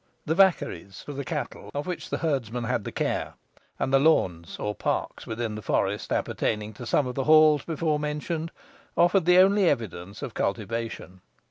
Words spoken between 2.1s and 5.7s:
herdsmen had the care, and the "lawnds," or parks within the